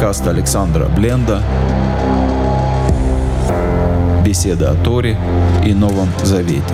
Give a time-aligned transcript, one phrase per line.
[0.00, 1.42] Подкаст Александра Бленда
[4.24, 5.18] Беседа о Торе
[5.62, 6.64] и Новом Завете.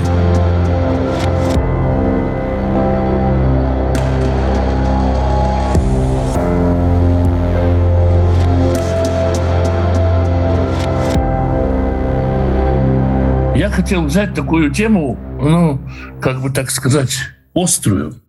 [13.56, 15.80] Я хотел взять такую тему, ну,
[16.22, 17.18] как бы так сказать,
[17.56, 18.22] острую.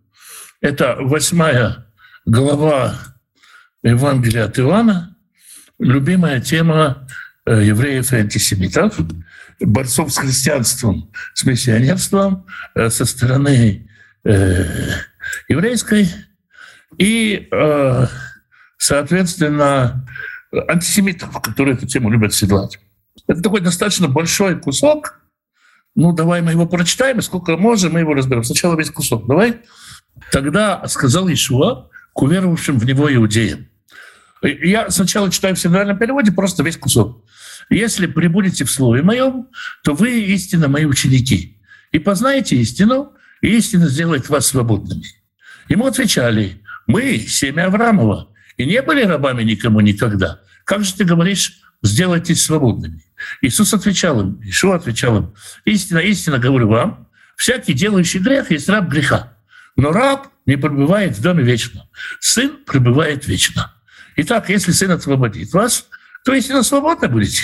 [0.60, 1.86] Это восьмая
[2.26, 2.94] глава
[3.82, 5.16] Евангелия от Ивана,
[5.78, 7.06] любимая тема
[7.46, 8.98] э, евреев и антисемитов,
[9.60, 13.88] борцов с христианством, с миссионерством э, со стороны
[14.24, 14.64] э,
[15.48, 16.08] еврейской
[16.96, 17.48] и,
[18.78, 20.06] соответственно,
[20.50, 22.80] антисемитов, которые эту тему любят седлать.
[23.28, 25.20] Это такой достаточно большой кусок.
[25.94, 28.42] Ну, давай мы его прочитаем, сколько можем, мы его разберем.
[28.42, 29.28] Сначала весь кусок.
[29.28, 29.60] Давай.
[30.32, 33.68] Тогда сказал Ишуа к уверовавшим в него иудеям.
[34.42, 37.24] Я сначала читаю в синодальном переводе просто весь кусок.
[37.70, 39.46] «Если прибудете в слове моем,
[39.84, 41.60] то вы истинно мои ученики,
[41.92, 45.04] и познаете истину, и истина сделает вас свободными».
[45.68, 50.40] Ему отвечали, «Мы, семя Авраамова, и не были рабами никому никогда.
[50.64, 53.04] Как же ты говоришь, сделайтесь свободными?»
[53.42, 55.34] Иисус отвечал им, Ишуа отвечал им,
[55.64, 57.06] «Истина, истина говорю вам,
[57.36, 59.34] всякий делающий грех есть раб греха,
[59.76, 63.72] но раб не пребывает в доме вечно, сын пребывает вечно».
[64.20, 65.86] Итак, если сын освободит вас,
[66.24, 67.40] то истинно свободны будете.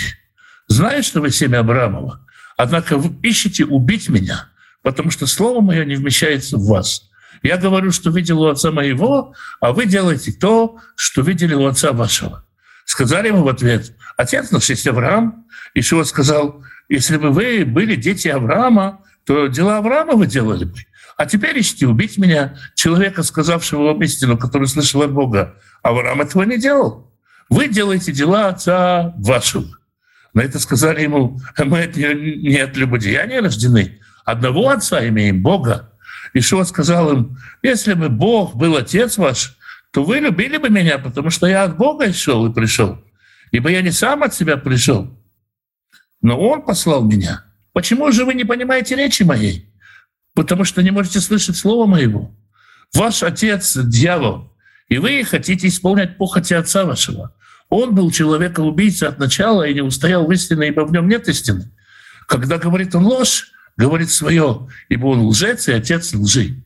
[0.67, 2.19] Знаю, что вы семя Абрамова,
[2.57, 4.49] однако вы ищете убить меня,
[4.81, 7.09] потому что слово мое не вмещается в вас.
[7.43, 11.93] Я говорю, что видел у отца моего, а вы делаете то, что видели у отца
[11.93, 12.43] вашего.
[12.83, 15.45] Сказали ему в ответ, отец наш есть Авраам.
[15.75, 20.77] Ишуа сказал, если бы вы были дети Авраама, то дела Авраама вы делали бы.
[21.17, 25.55] А теперь ищите убить меня, человека, сказавшего вам истину, который слышал от Бога.
[25.81, 27.11] Авраам этого не делал.
[27.49, 29.65] Вы делаете дела отца вашего.
[30.33, 33.99] На это сказали ему, мы от не от любодеяния рождены.
[34.25, 35.93] Одного отца имеем, Бога.
[36.33, 39.57] Ишуа сказал им, если бы Бог был отец ваш,
[39.91, 43.01] то вы любили бы меня, потому что я от Бога шел и пришел.
[43.51, 45.17] Ибо я не сам от себя пришел,
[46.21, 47.45] но Он послал меня.
[47.71, 49.71] Почему же вы не понимаете речи моей?
[50.35, 52.31] Потому что не можете слышать слова моего.
[52.93, 54.51] Ваш отец— дьявол,
[54.89, 57.33] и вы хотите исполнять похоти отца вашего.
[57.69, 61.71] Он был человека-убийца от начала и не устоял в истине, ибо в нем нет истины.
[62.27, 66.63] Когда говорит он ложь, говорит свое, ибо он лжец и отец лжи.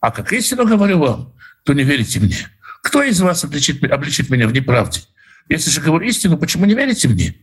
[0.00, 1.32] А как истину говорю вам,
[1.64, 2.48] то не верите мне.
[2.82, 5.00] Кто из вас обличит, обличит меня в неправде?
[5.48, 7.36] Если же говорю истину, почему не верите мне?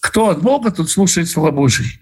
[0.00, 2.01] Кто от Бога, тот слушает слова Божьи.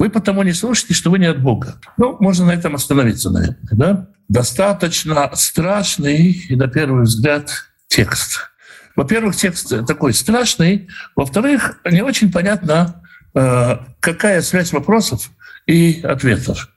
[0.00, 1.78] Вы потому не слушаете, что вы не от Бога.
[1.98, 3.58] Ну, можно на этом остановиться, наверное.
[3.72, 4.08] Да?
[4.30, 7.50] Достаточно страшный и, на первый взгляд,
[7.86, 8.50] текст.
[8.96, 10.88] Во-первых, текст такой страшный.
[11.16, 13.02] Во-вторых, не очень понятно,
[13.34, 15.30] э, какая связь вопросов
[15.66, 16.70] и ответов.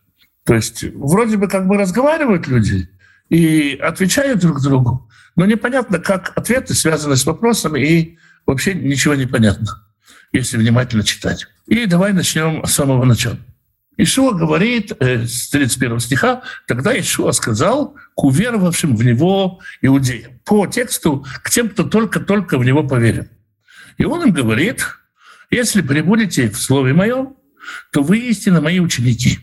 [0.44, 2.90] То есть вроде бы как бы разговаривают люди
[3.30, 9.28] и отвечают друг другу, но непонятно, как ответы связаны с вопросами, и вообще ничего не
[9.28, 9.82] понятно
[10.32, 11.48] если внимательно читать.
[11.68, 13.38] И давай начнем с самого начала.
[13.96, 20.40] Ишуа говорит э, с 31 стиха, тогда Ишуа сказал к уверовавшим в Него иудеям.
[20.46, 23.28] По тексту к тем, кто только-только в Него поверил.
[23.98, 24.84] И он им говорит,
[25.52, 27.36] если прибудете в Слове Моем,
[27.92, 29.40] то вы истинно мои ученики.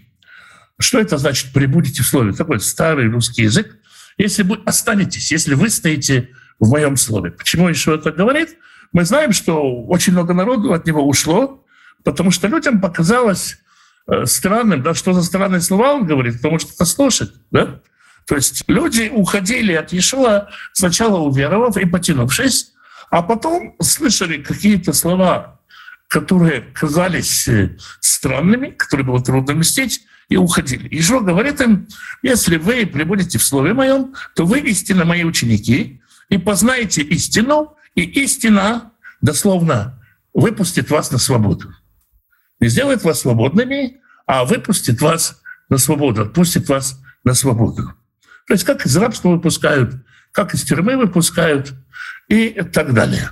[0.78, 2.32] Что это значит «прибудете в Слове»?
[2.32, 3.78] Такой старый русский язык.
[4.18, 7.30] Если вы останетесь, если вы стоите в моем Слове.
[7.30, 8.56] Почему Ишуа это говорит?
[8.92, 11.64] Мы знаем, что очень много народу от него ушло,
[12.04, 13.58] потому что людям показалось
[14.06, 17.80] э, странным, да, что за странные слова он говорит, потому что это слушать, да?
[18.26, 22.72] То есть люди уходили от Иешуа, сначала уверовав и потянувшись,
[23.10, 25.60] а потом слышали какие-то слова,
[26.08, 30.88] которые казались э, странными, которые было трудно вместить, и уходили.
[30.88, 31.88] Иешуа говорит им,
[32.22, 38.02] если вы прибудете в Слове Моем, то вы истинно мои ученики, и познаете истину, и
[38.22, 38.89] истина,
[39.20, 40.02] дословно,
[40.32, 41.72] выпустит вас на свободу.
[42.60, 47.92] Не сделает вас свободными, а выпустит вас на свободу, отпустит вас на свободу.
[48.46, 49.94] То есть как из рабства выпускают,
[50.32, 51.74] как из тюрьмы выпускают
[52.28, 53.30] и так далее.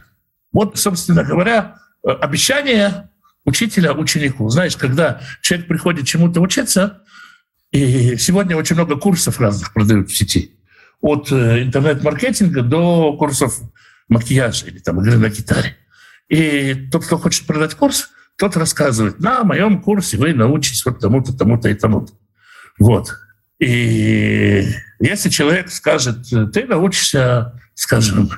[0.52, 3.10] Вот, собственно говоря, обещание
[3.44, 4.48] учителя ученику.
[4.48, 7.02] Знаешь, когда человек приходит чему-то учиться,
[7.70, 10.58] и сегодня очень много курсов разных продают в сети,
[11.00, 13.60] от э, интернет-маркетинга до курсов
[14.08, 15.76] макияжа или там игры на гитаре.
[16.28, 21.36] И тот, кто хочет продать курс, тот рассказывает, на моем курсе вы научитесь вот тому-то,
[21.36, 22.12] тому-то и тому-то.
[22.78, 23.16] Вот.
[23.58, 24.64] И
[25.00, 28.30] если человек скажет, ты научишься, скажем,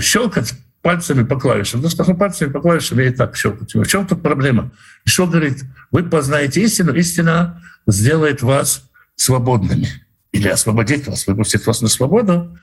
[0.00, 1.80] щелкать пальцами по клавишам.
[1.80, 3.66] Ну, скажу, пальцами по клавишам я и так щелкаю.
[3.66, 4.70] В чем тут проблема?
[5.06, 5.64] Что говорит?
[5.90, 9.88] Вы познаете истину, истина сделает вас свободными.
[10.30, 12.58] Или освободит вас, выпустит вас на свободу.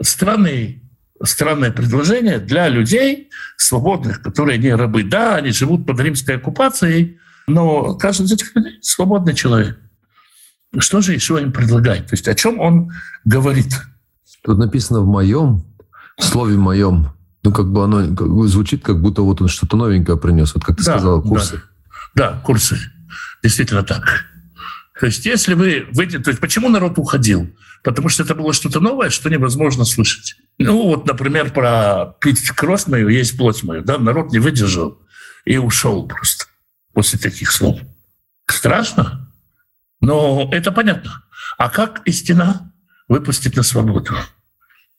[0.00, 0.82] Странный
[1.22, 5.02] странное предложение для людей свободных, которые не рабы.
[5.02, 9.78] Да, они живут под римской оккупацией, но каждый из этих людей свободный человек.
[10.78, 12.06] Что же еще им предлагает?
[12.06, 12.92] То есть о чем он
[13.24, 13.72] говорит?
[14.42, 15.64] Тут написано в моем,
[16.18, 17.12] в слове моем.
[17.42, 20.54] Ну, как бы оно как бы звучит, как будто вот он что-то новенькое принес.
[20.54, 21.62] Вот как ты да, сказал, курсы.
[22.14, 22.78] Да, да, курсы.
[23.42, 24.24] Действительно так.
[24.98, 26.18] То есть если вы выйдете...
[26.18, 27.48] То есть почему народ уходил?
[27.84, 30.36] Потому что это было что-то новое, что невозможно слышать.
[30.58, 33.82] Ну вот, например, про «пить кровь мою, есть плоть мою».
[33.82, 33.98] Да?
[33.98, 34.98] Народ не выдержал
[35.44, 36.46] и ушел просто
[36.92, 37.78] после таких слов.
[38.46, 39.30] Страшно,
[40.00, 41.22] но это понятно.
[41.58, 42.72] А как истина
[43.08, 44.14] выпустить на свободу?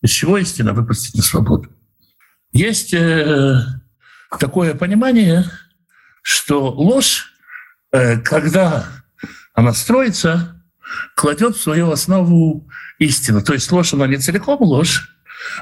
[0.02, 1.70] Из чего истина выпустить на свободу?
[2.52, 3.60] Есть э,
[4.40, 5.46] такое понимание,
[6.22, 7.32] что ложь,
[7.92, 8.86] э, когда
[9.54, 10.64] она строится,
[11.16, 12.70] кладет в свою основу
[13.00, 13.42] истину.
[13.42, 15.17] То есть ложь, она не целиком ложь,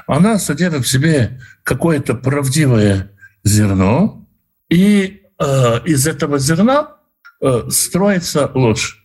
[0.06, 3.12] она содержит в себе какое-то правдивое
[3.44, 4.26] зерно,
[4.68, 6.96] и э, из этого зерна
[7.40, 9.02] э, строится ложь.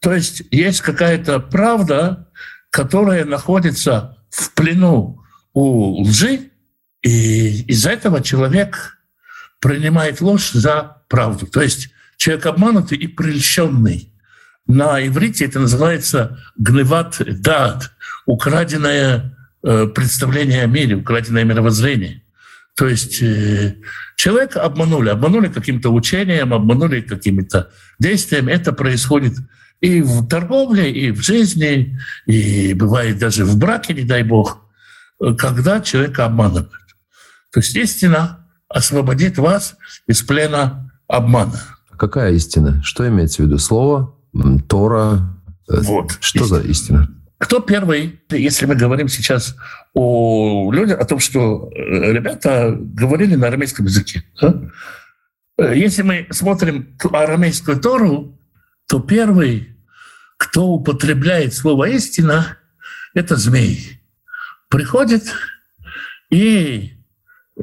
[0.00, 2.28] То есть есть какая-то правда,
[2.70, 5.22] которая находится в плену
[5.52, 6.50] у лжи,
[7.02, 8.98] и из-за этого человек
[9.60, 11.46] принимает ложь за правду.
[11.46, 14.12] То есть человек обманутый и прельщенный.
[14.66, 17.92] На иврите это называется гневат дат,
[18.26, 22.22] украденное представление о мире, украденное мировоззрение.
[22.76, 23.76] То есть э,
[24.16, 28.52] человека обманули, обманули каким-то учением, обманули какими-то действиями.
[28.52, 29.34] Это происходит
[29.80, 34.62] и в торговле, и в жизни, и бывает даже в браке, не дай бог,
[35.38, 36.70] когда человека обманывают.
[37.52, 39.76] То есть истина освободит вас
[40.06, 41.62] из плена обмана.
[41.96, 42.82] Какая истина?
[42.82, 43.58] Что имеется в виду?
[43.58, 44.14] Слово,
[44.68, 45.40] Тора?
[45.70, 46.18] Э, вот.
[46.20, 46.46] Что истина.
[46.46, 47.08] за истина?
[47.38, 49.56] Кто первый, если мы говорим сейчас
[49.92, 54.24] о людях, о том, что э, ребята говорили на арамейском языке.
[54.40, 58.38] Э, если мы смотрим арамейскую Тору,
[58.88, 59.76] то первый,
[60.38, 62.56] кто употребляет слово «истина»,
[63.12, 64.00] это змей.
[64.68, 65.24] Приходит
[66.30, 66.94] и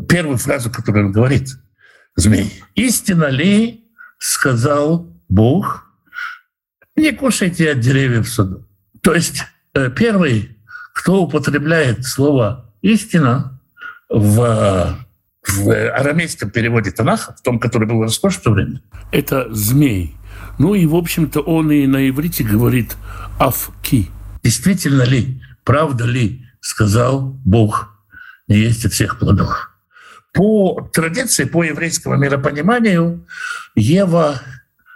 [0.08, 1.50] первую фразу, которую он говорит,
[2.16, 2.64] змей.
[2.76, 3.88] «Истина ли,—
[4.20, 5.86] сказал Бог,—
[6.96, 8.68] не кушайте от деревьев саду».
[9.02, 9.44] То есть
[9.74, 10.58] первый,
[10.94, 13.60] кто употребляет слово «истина»
[14.10, 14.98] в,
[15.48, 18.82] в арамейском переводе Танаха, в том, который был расскажен в то время,
[19.12, 20.16] это змей.
[20.60, 22.96] Ну и, в общем-то, он и на иврите говорит
[23.40, 24.10] «авки».
[24.44, 27.90] Действительно ли, правда ли, сказал Бог,
[28.48, 29.70] не есть от всех плодов.
[30.34, 33.26] По традиции, по еврейскому миропониманию,
[33.76, 34.42] Ева,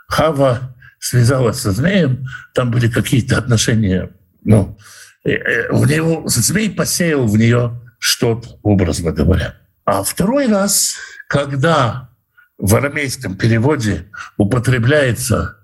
[0.08, 4.12] Хава связалась со змеем, там были какие-то отношения,
[4.48, 4.78] ну,
[5.24, 9.56] э, э, в него, змей посеял в нее что-то, образно говоря.
[9.86, 10.96] А второй раз,
[11.28, 12.10] когда
[12.58, 14.06] в арамейском переводе
[14.38, 15.58] употребляется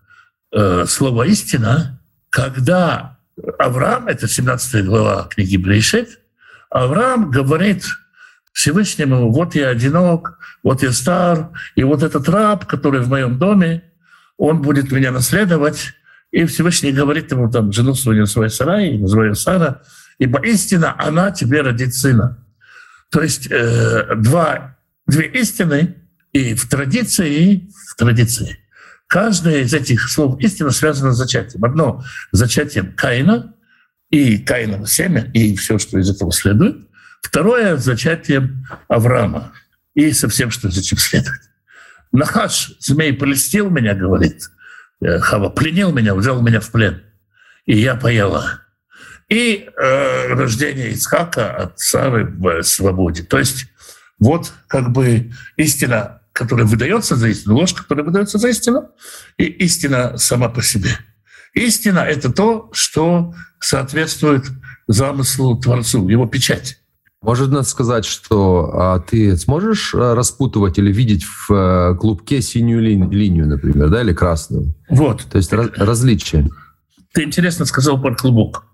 [0.52, 2.00] э, слово «истина»,
[2.30, 3.18] когда
[3.58, 6.20] Авраам, это 17 глава книги Брейшет,
[6.70, 7.86] Авраам говорит–
[8.54, 13.84] Всевышнему, вот я одинок, вот я стар, и вот этот раб, который в моем доме,
[14.38, 15.94] он будет меня наследовать.
[16.34, 19.84] И Всевышний говорит ему, там, жену свою называй Сарай, называй Сара,
[20.18, 22.44] ибо истина, она тебе родит сына.
[23.12, 24.76] То есть э, два,
[25.06, 25.96] две истины
[26.32, 28.58] и в традиции, и в традиции.
[29.06, 31.64] Каждое из этих слов истина связано с зачатием.
[31.64, 33.54] Одно— зачатием Каина
[34.10, 36.78] и Каиново семя, и все, что из этого следует—
[37.22, 39.54] Второе— зачатием Авраама
[39.94, 41.42] и со всем, что за этим следует.
[42.12, 44.50] Нахаш, змей, полистил меня, говорит
[45.20, 47.02] Хава, пленил меня, взял меня в плен,
[47.66, 48.62] и я поела.
[49.30, 53.24] И э, рождение Ицхака от Сары в свободе.
[53.24, 53.66] То есть
[54.20, 58.90] вот как бы истина, которая выдается за истину, ложь, которая выдается за истину,
[59.38, 60.92] и истина сама по себе.
[61.54, 64.46] Истина— это то, что соответствует
[64.88, 66.80] замыслу Творцу, его печать.
[67.24, 72.82] Может надо сказать, что а, ты сможешь а, распутывать или видеть в а, клубке синюю
[72.82, 74.76] ли, линию, например, да, или красную?
[74.90, 75.24] Вот.
[75.32, 76.50] То есть раз, различия.
[77.14, 78.66] Ты интересно сказал про клубок.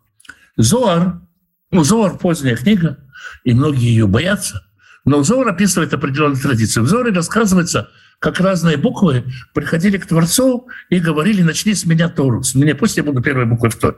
[0.58, 1.22] Зоар,
[1.70, 2.98] ну, Зоар поздняя книга,
[3.44, 4.64] и многие ее боятся,
[5.06, 6.82] но Зоар описывает определенные традиции.
[6.82, 12.42] В Зоре рассказывается, как разные буквы приходили к Творцу и говорили, начни с меня Тору,
[12.42, 13.98] с меня, пусть я буду первой буквой в Торе.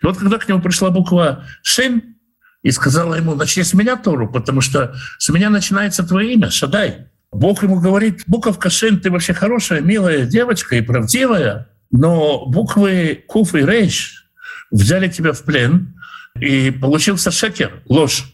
[0.00, 2.14] И вот когда к нему пришла буква Шем,
[2.62, 7.08] и сказала ему, начни с меня Тору, потому что с меня начинается твое имя, Шадай.
[7.30, 13.54] Бог ему говорит, буковка Шен, ты вообще хорошая, милая девочка и правдивая, но буквы Куф
[13.54, 14.30] и Рейш
[14.70, 15.94] взяли тебя в плен,
[16.40, 18.24] и получился шекер, ложь.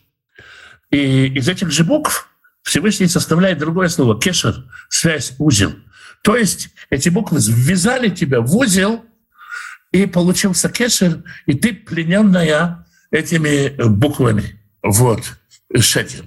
[0.90, 2.28] И из этих же букв
[2.62, 5.72] Всевышний составляет другое слово— кешер, связь, узел.
[6.22, 9.04] То есть эти буквы ввязали тебя в узел,
[9.92, 12.83] и получился кешер, и ты плененная
[13.14, 14.60] этими буквами.
[14.82, 15.22] Вот,
[15.78, 16.24] шекер,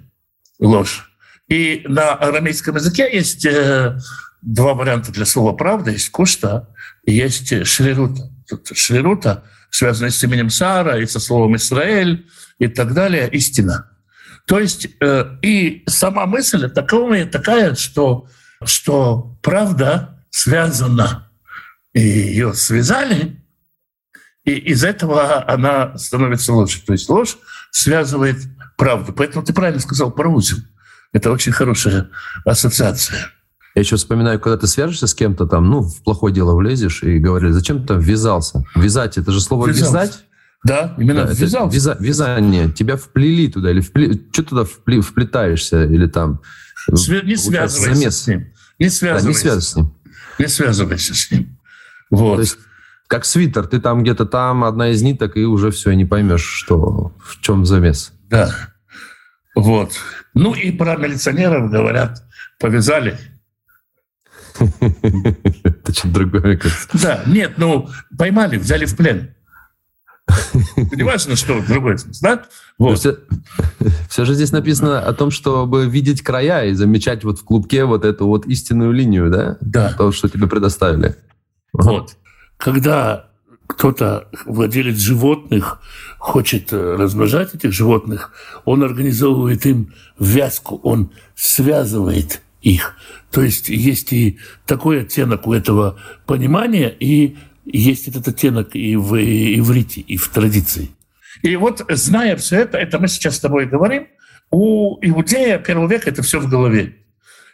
[0.60, 1.12] ложь.
[1.50, 3.98] И на арамейском языке есть э,
[4.42, 5.92] два варианта для слова «правда».
[5.92, 6.70] Есть кушта
[7.06, 8.32] есть шрирута.
[8.74, 12.28] Шрирута, связанная с именем Сара и со словом «Израиль»
[12.60, 13.92] и так далее, истина.
[14.46, 18.28] То есть э, и сама мысль такая, такая что,
[18.64, 21.30] что правда связана,
[21.94, 23.37] и ее связали,
[24.48, 26.82] и из этого она становится лучше.
[26.86, 27.38] То есть ложь
[27.72, 28.38] связывает
[28.78, 29.12] правду.
[29.12, 30.58] Поэтому ты правильно сказал про узел.
[31.12, 32.10] Это очень хорошая
[32.46, 33.30] ассоциация.
[33.76, 37.20] Я еще вспоминаю, когда ты свяжешься с кем-то там, ну, в плохое дело влезешь и
[37.20, 38.64] говорили, зачем ты там ввязался?
[38.74, 39.92] Вязать, это же слово Ввязался.
[39.92, 40.24] «вязать».
[40.64, 41.76] Да, именно да, ввязался.
[41.76, 42.72] Вяза, вязание.
[42.72, 46.42] Тебя вплели туда, или впле, что туда впле, вплетаешься, или там...
[46.96, 48.18] Свя, не связывайся замес.
[48.18, 48.54] с ним.
[48.80, 49.26] Не связывайся.
[49.26, 49.94] Да, не связывайся с ним.
[50.40, 51.60] Не связывайся с ним.
[52.10, 52.36] Вот.
[52.36, 52.58] То есть,
[53.08, 57.14] как свитер, ты там где-то там, одна из ниток, и уже все, не поймешь, что,
[57.24, 58.14] в чем замес.
[58.30, 58.54] Да.
[59.56, 59.94] Вот.
[60.34, 62.24] Ну и про милиционеров говорят,
[62.60, 63.18] повязали.
[64.60, 66.60] Это что-то другое.
[66.94, 69.34] Да, нет, ну, поймали, взяли в плен.
[70.76, 72.44] Не важно, что другой смысл, да?
[72.78, 73.00] Вот.
[73.00, 73.18] Все,
[74.10, 78.04] все же здесь написано о том, чтобы видеть края и замечать вот в клубке вот
[78.04, 79.58] эту вот истинную линию, да?
[79.62, 79.94] Да.
[79.94, 81.16] То, что тебе предоставили.
[81.72, 82.18] Вот.
[82.58, 83.28] Когда
[83.68, 85.82] кто-то, владелец животных,
[86.18, 88.32] хочет э, размножать этих животных,
[88.66, 92.96] он организовывает им вязку, он связывает их.
[93.30, 99.16] То есть есть и такой оттенок у этого понимания, и есть этот оттенок и в
[99.16, 100.90] иврите, и в традиции.
[101.44, 104.08] И вот, зная все это, это мы сейчас с тобой говорим,
[104.50, 106.96] у иудея первого века это все в голове.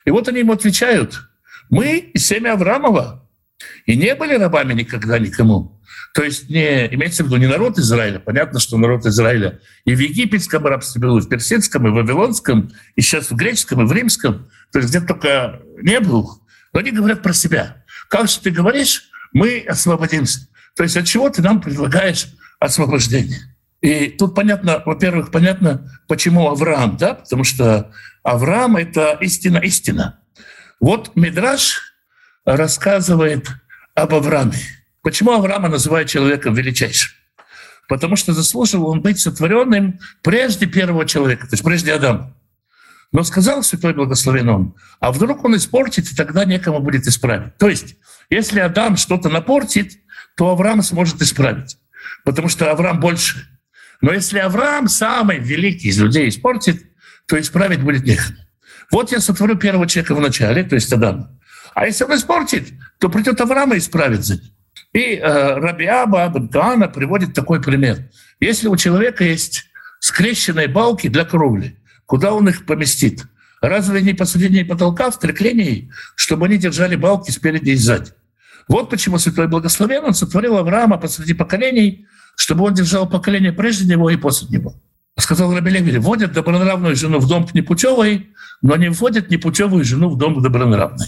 [0.05, 1.27] И вот они ему отвечают,
[1.69, 3.22] мы семя Авраамова,
[3.85, 5.79] и не были рабами никогда никому.
[6.13, 9.99] То есть не, имеется в виду не народ Израиля, понятно, что народ Израиля и в
[9.99, 13.91] египетском рабстве был, и в персидском, и в вавилонском, и сейчас в греческом, и в
[13.91, 16.41] римском, то есть где только не был.
[16.71, 17.83] Но они говорят про себя.
[18.09, 20.47] Как же ты говоришь, мы освободимся.
[20.75, 22.27] То есть от чего ты нам предлагаешь
[22.59, 23.39] освобождение?
[23.81, 27.91] И тут понятно, во-первых, понятно, почему Авраам, да, потому что
[28.23, 30.19] Авраам— это истина-истина.
[30.79, 31.92] Вот Мидраш
[32.45, 33.47] рассказывает
[33.95, 34.57] об Аврааме.
[35.01, 37.11] Почему Авраама называют человеком величайшим?
[37.89, 42.35] Потому что заслуживал он быть сотворенным прежде первого человека, то есть прежде Адама.
[43.11, 47.57] Но сказал Святой Благословен он, а вдруг он испортит, и тогда некому будет исправить.
[47.57, 47.95] То есть,
[48.29, 49.93] если Адам что-то напортит,
[50.35, 51.77] то Авраам сможет исправить,
[52.23, 53.47] потому что Авраам больше.
[54.01, 56.83] Но если Авраам самый великий из людей испортит,
[57.27, 58.37] то исправить будет некому.
[58.91, 61.37] Вот я сотворю первого человека в начале, то есть Адама.
[61.75, 64.51] А если он испортит, то придет Авраам и исправит за ним.
[64.93, 68.09] И э, Рабиаба Абдана приводит такой пример.
[68.39, 69.65] Если у человека есть
[69.99, 73.23] скрещенные балки для кровли, Куда он их поместит?
[73.61, 78.11] Разве не посредине потолка в треклинии, чтобы они держали балки спереди и сзади?
[78.67, 84.09] Вот почему Святой Благословен он сотворил Авраама посреди поколений, чтобы он держал поколение прежде него
[84.09, 84.75] и после него.
[85.17, 88.29] Сказал Раби Левери, вводят добронравную жену в дом к непутевой,
[88.61, 91.07] но не вводят непутевую жену в дом к добронравной.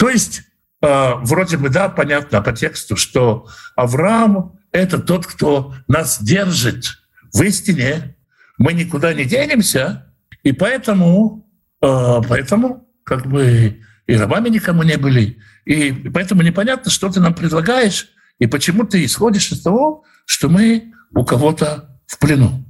[0.00, 0.44] То есть,
[0.80, 6.86] э, вроде бы, да, понятно по тексту, что Авраам— это тот, кто нас держит
[7.34, 8.16] в истине.
[8.56, 10.10] Мы никуда не денемся,
[10.42, 11.46] и поэтому,
[11.82, 15.36] э, поэтому как бы и рабами никому не были.
[15.66, 20.94] И поэтому непонятно, что ты нам предлагаешь, и почему ты исходишь из того, что мы
[21.14, 22.64] у кого-то в плену.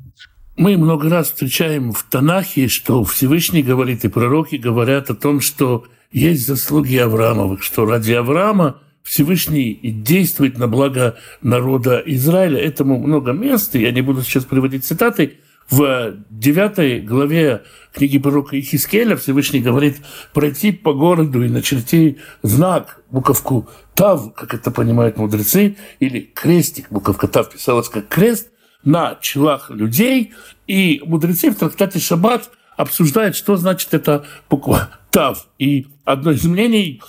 [0.57, 5.87] Мы много раз встречаем в Танахе, что Всевышний говорит, и пророки говорят о том, что
[6.13, 12.61] есть заслуги Авраамовых, что ради Авраама Всевышний действует на благо народа Израиля.
[12.61, 15.39] Этому много мест, я не буду сейчас приводить цитаты,
[15.71, 17.63] в девятой главе
[17.93, 19.99] книги пророка Ихискеля Всевышний говорит
[20.33, 27.29] пройти по городу и начерти знак, буковку Тав, как это понимают мудрецы, или крестик, буковка
[27.29, 28.49] Тав писалась как крест,
[28.83, 30.33] на челах людей.
[30.67, 35.47] И мудрецы в трактате Шаббат обсуждают, что значит эта буква Тав.
[35.59, 37.03] И одно из мнений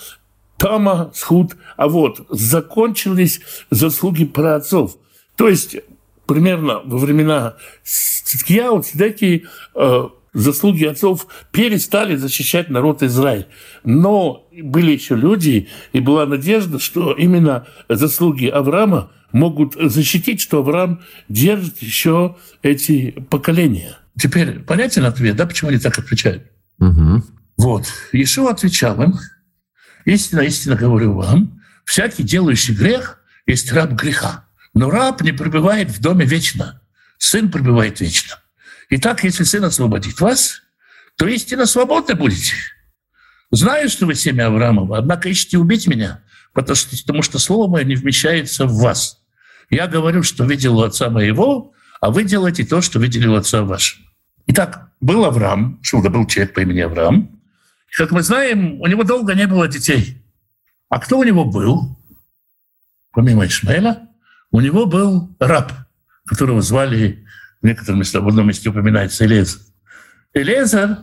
[0.58, 3.42] Тама, Схуд, а вот закончились
[3.72, 4.98] заслуги праотцов.
[5.36, 5.78] То есть
[6.28, 10.04] примерно во времена Циткияу, Цидеки, э,
[10.34, 13.48] заслуги отцов перестали защищать народ Израиль.
[13.84, 21.02] Но были еще люди, и была надежда, что именно заслуги Авраама могут защитить, что Авраам
[21.28, 23.98] держит еще эти поколения.
[24.18, 26.44] Теперь понятен ответ, да, почему они так отвечают?
[26.80, 27.24] Угу.
[27.62, 27.86] Вот.
[28.12, 29.20] Ишуа отвечал им,
[30.06, 34.48] истинно, истинно говорю вам, всякий делающий грех есть раб греха.
[34.74, 36.82] Но раб не пребывает в доме вечно.
[37.20, 38.40] Сын пребывает вечно.
[38.90, 40.64] Итак, если сын освободит вас,
[41.18, 42.56] то истинно свободны будете.
[43.52, 47.84] Знаю, что вы семя Авраамова, однако ищите убить меня, потому что, потому что слово мое
[47.84, 49.22] не вмещается в вас.
[49.70, 53.62] Я говорю, что видел у отца моего, а вы делаете то, что видели у отца
[53.62, 54.04] вашего.
[54.48, 57.41] Итак, был Авраам, Шуда был человек по имени Авраам.
[57.98, 60.24] Как мы знаем, у него долго не было детей.
[60.90, 61.98] А кто у него был?
[63.12, 64.08] Помимо Ишмаэля,
[64.52, 65.74] у него был раб,
[66.26, 67.26] которого звали,
[67.62, 69.60] в некотором месте, в одном месте упоминается Элезер.
[70.34, 70.98] Элезер,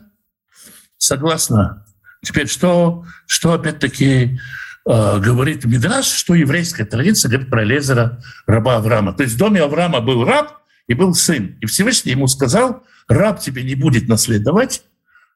[0.97, 1.87] согласно,
[2.23, 4.39] теперь что, что опять-таки
[4.87, 9.13] э, говорит Мидраш, что еврейская традиция говорит про Элезера, раба Авраама.
[9.13, 11.57] То есть в доме Авраама был раб и был сын.
[11.61, 14.83] И Всевышний ему сказал, раб тебе не будет наследовать,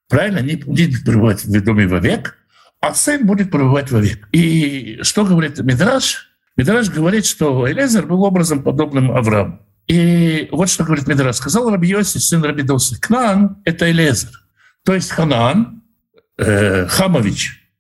[0.09, 2.37] правильно, не будет пребывать в доме вовек,
[2.80, 4.28] а сын будет пребывать вовек.
[4.32, 6.28] И что говорит Мидраш?
[6.56, 9.61] Мидраш говорит, что Элезер был образом подобным Аврааму.
[9.87, 11.37] И вот что говорит Мидраш.
[11.37, 14.30] Сказал Раби Йоси, сын Раби Досы, Кнан— это Элезер.
[14.85, 15.82] То есть Ханаан,
[16.38, 17.71] э, Хамович,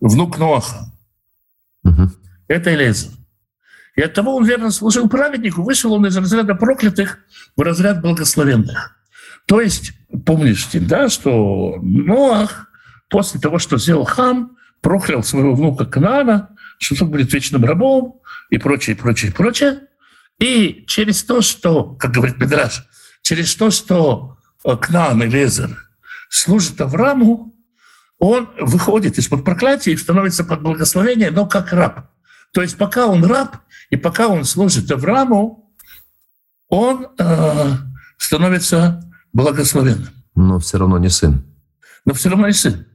[0.00, 0.92] внук Ноаха.
[1.84, 2.10] Угу.
[2.48, 3.12] Это Элезер.
[3.96, 7.18] И от того он верно служил праведнику, вышел он из разряда проклятых
[7.56, 8.97] в разряд благословенных.
[9.48, 9.92] То есть,
[10.26, 12.68] помнишь, да, что Ноах
[13.08, 18.58] после того, что сделал Хам, проклял своего внука Канана, что он будет вечным рабом и
[18.58, 19.80] прочее, прочее, прочее.
[20.38, 22.86] И через то, что, как говорит Медраж,
[23.22, 25.88] через то, что э, Кнаан и Лезер
[26.28, 27.56] служит Аврааму,
[28.18, 32.10] он выходит из-под проклятия и становится под благословение, но как раб.
[32.52, 33.56] То есть пока он раб
[33.88, 35.74] и пока он служит Аврааму,
[36.68, 37.70] он э,
[38.18, 40.08] становится благословенным.
[40.34, 41.44] Но все равно не сын.
[42.04, 42.86] Но все равно не сын.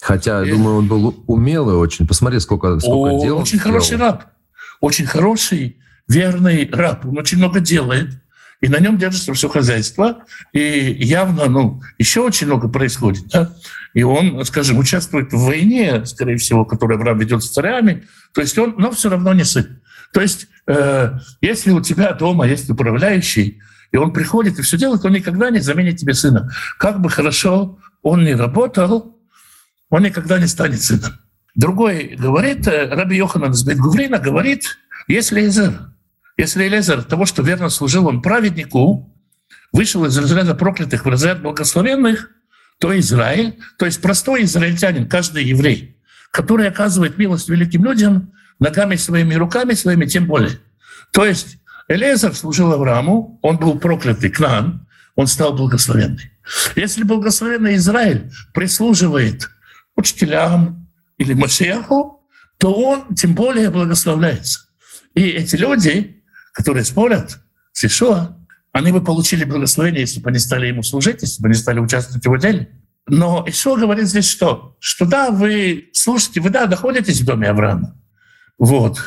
[0.00, 2.06] Хотя, я думаю, он был умелый очень.
[2.06, 3.38] Посмотри, сколько, сколько О, дел.
[3.38, 4.24] Очень хороший раб.
[4.80, 7.04] Очень хороший, верный раб.
[7.04, 8.22] Он очень много делает.
[8.60, 10.24] И на нем держится все хозяйство.
[10.52, 13.28] И явно, ну, еще очень много происходит.
[13.28, 13.54] Да?
[13.94, 18.04] И он, скажем, участвует в войне, скорее всего, которую Авраам ведет с царями.
[18.34, 19.80] То есть он, но все равно не сын.
[20.12, 23.60] То есть, э, если у тебя дома есть управляющий,
[23.92, 26.50] и он приходит и все делает, он никогда не заменит тебе сына.
[26.78, 29.18] Как бы хорошо он ни работал,
[29.90, 31.12] он никогда не станет сыном.
[31.54, 35.90] Другой говорит, э, Раби Йоханан из Бетгуврина говорит, если Элизер,
[36.36, 39.12] если Элизер того, что верно служил он праведнику,
[39.72, 42.30] вышел из разряда проклятых в разряд благословенных,
[42.78, 45.96] то Израиль, то есть простой израильтянин, каждый еврей,
[46.30, 50.60] который оказывает милость великим людям, ногами своими, руками своими, тем более.
[51.12, 51.57] То есть
[51.88, 56.30] Элезар служил Аврааму, он был проклятый Кнан, он стал благословенный.
[56.76, 59.50] Если благословенный Израиль прислуживает
[59.96, 62.22] учителям или Машеху,
[62.58, 64.68] то он тем более благословляется.
[65.14, 66.22] И эти люди,
[66.52, 67.38] которые спорят
[67.72, 68.36] с Ишуа,
[68.72, 72.22] они бы получили благословение, если бы они стали ему служить, если бы они стали участвовать
[72.22, 72.68] в его деле.
[73.06, 74.76] Но Ишуа говорит здесь что?
[74.78, 77.96] Что да, вы слушайте, вы да, находитесь в доме Авраама.
[78.58, 78.98] Вот.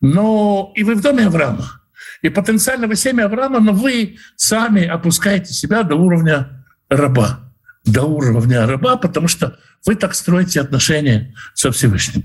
[0.00, 1.82] Но и вы в доме Авраама.
[2.26, 7.46] И потенциально вы семя Авраама, но вы сами опускаете себя до уровня раба
[7.86, 12.24] до уровня раба, потому что вы так строите отношения со Всевышним.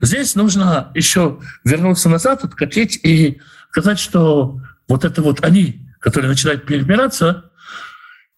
[0.00, 6.66] Здесь нужно еще вернуться назад, откатить и сказать, что вот это вот они, которые начинают
[6.66, 7.50] перемираться,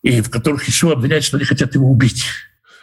[0.03, 2.27] и в которых еще обвиняют, что они хотят его убить.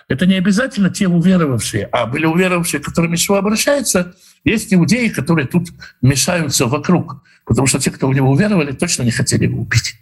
[0.08, 4.16] Это не обязательно те уверовавшие, а были уверовавшие, к которым еще обращаются.
[4.46, 5.70] Есть иудеи, которые тут
[6.02, 9.96] мешаются вокруг, потому что те, кто в него уверовали, точно не хотели его убить.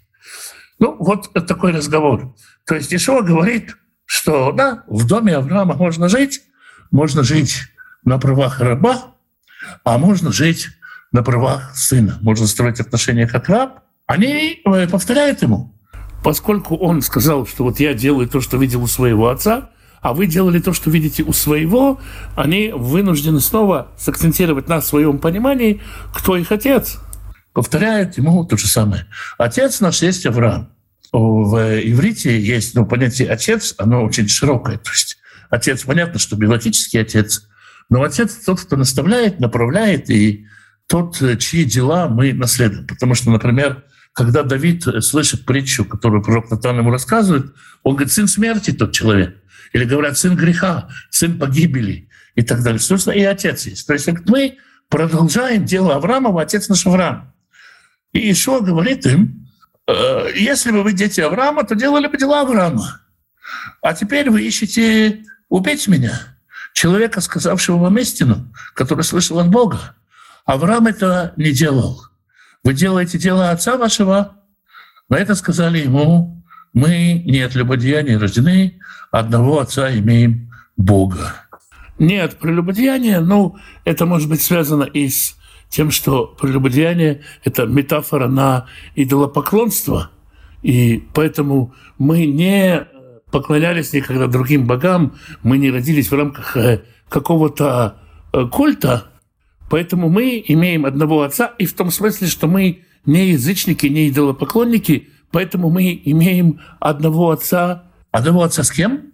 [0.78, 2.36] Ну, вот такой разговор.
[2.66, 6.42] То есть Ишуа говорит, что да, в доме Авраама можно жить,
[6.92, 7.64] можно жить
[8.04, 9.16] на правах раба,
[9.84, 10.68] а можно жить
[11.12, 12.20] на правах сына.
[12.22, 13.80] Можно строить отношения как раб.
[14.06, 15.74] Они э, повторяют ему.
[16.24, 19.72] Поскольку он сказал, что вот я делаю то, что видел у своего отца,
[20.06, 22.00] а вы делали то, что видите у своего,
[22.36, 25.82] они вынуждены снова сакцентировать на своем понимании,
[26.14, 27.00] кто их отец
[27.54, 29.08] повторяет ему то же самое.
[29.40, 30.70] Отец наш есть Авраам.
[31.12, 34.78] В иврите есть ну, понятие «отец», оно очень широкое.
[34.78, 35.18] То есть
[35.50, 37.48] отец, понятно, что биологический отец,
[37.90, 40.46] но отец тот, кто наставляет, направляет, и
[40.86, 42.86] тот, чьи дела мы наследуем.
[42.86, 43.84] Потому что, например,
[44.16, 49.38] когда Давид слышит притчу, которую пророк Натан ему рассказывает, он говорит, сын смерти тот человек.
[49.74, 52.80] Или говорят, сын греха, сын погибели и так далее.
[52.80, 53.86] Собственно, и отец есть.
[53.86, 57.34] То есть мы продолжаем дело Авраамова, отец наш Авраам.
[58.14, 59.50] И Ишуа говорит им,
[59.86, 63.02] «Э, если бы вы дети Авраама, то делали бы дела Авраама.
[63.82, 66.38] А теперь вы ищете убить меня,
[66.74, 69.96] человека, сказавшего вам истину, который слышал от Бога.
[70.46, 72.02] Авраам это не делал.
[72.66, 74.38] Вы делаете дело отца вашего.
[75.08, 78.80] На это сказали ему, мы не от любодеяния рождены,
[79.12, 81.36] одного отца имеем Бога.
[82.00, 85.38] Нет, прелюбодеяние, ну, это может быть связано и с
[85.70, 90.10] тем, что прелюбодеяние— это метафора на идолопоклонство,
[90.64, 92.88] и поэтому мы не
[93.30, 97.98] поклонялись никогда другим богам, мы не родились в рамках э, какого-то
[98.34, 99.06] э, культа,
[99.70, 105.10] поэтому мы имеем одного отца, и в том смысле, что мы не язычники, не идолопоклонники,
[105.32, 107.84] поэтому мы имеем одного отца.
[108.12, 109.14] Одного отца с кем?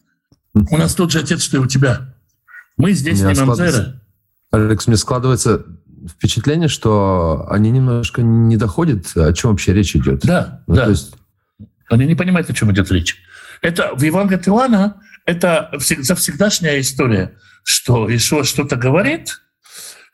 [0.53, 2.13] У нас тот же отец, что и у тебя.
[2.77, 3.99] Мы здесь не мамзеры.
[4.51, 5.65] Алекс, мне складывается
[6.09, 10.21] впечатление, что они немножко не доходят, о чем вообще речь идет.
[10.21, 10.85] Да, ну, да.
[10.85, 11.15] То есть...
[11.89, 13.17] Они не понимают, о чем идет речь.
[13.61, 19.41] Это в Евангелии от Иоанна это завсегдашняя история, что Ишуа что-то говорит,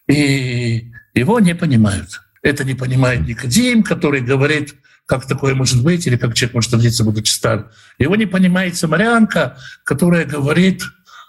[0.07, 2.21] и его не понимают.
[2.41, 7.03] Это не понимает Никодим, который говорит, как такое может быть, или как человек может родиться,
[7.03, 7.71] будучи стар.
[7.97, 10.83] Его не понимает самарянка, которая говорит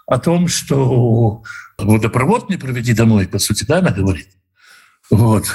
[0.05, 1.43] о том, что
[1.77, 4.29] водопровод не проведи домой, по сути, да, она говорит.
[5.09, 5.45] Вот.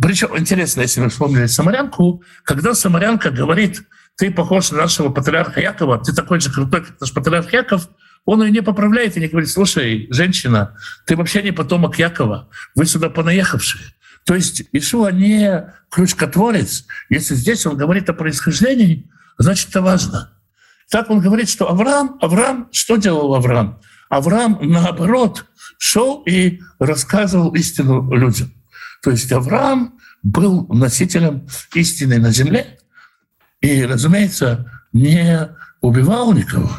[0.00, 3.82] Причем интересно, если вы вспомнили самарянку, когда самарянка говорит,
[4.16, 7.88] ты похож на нашего патриарха Якова, ты такой же крутой, как наш патриарх Яков,
[8.24, 12.86] он ее не поправляет и не говорит, слушай, женщина, ты вообще не потомок Якова, вы
[12.86, 13.84] сюда понаехавшие.
[14.24, 16.86] То есть Ишуа не крючкотворец.
[17.08, 20.32] Если здесь он говорит о происхождении, значит, это важно.
[20.90, 23.80] Так он говорит, что Авраам, Авраам, что делал Авраам?
[24.08, 25.46] Авраам, наоборот,
[25.78, 28.52] шел и рассказывал истину людям.
[29.02, 32.78] То есть Авраам был носителем истины на земле,
[33.60, 35.48] и, разумеется, не
[35.80, 36.70] убивал никого.